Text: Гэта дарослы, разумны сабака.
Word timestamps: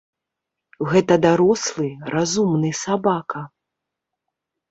Гэта 0.93 1.17
дарослы, 1.25 1.89
разумны 2.15 2.71
сабака. 2.83 3.41